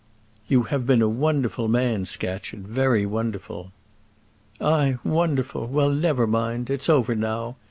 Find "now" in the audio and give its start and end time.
7.13-7.55